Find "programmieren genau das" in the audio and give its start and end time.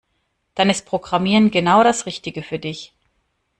0.87-2.07